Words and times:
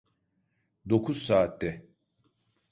Dokuz 0.89 1.21
saatte. 1.25 1.85